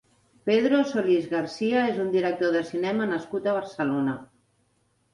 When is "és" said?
1.91-2.01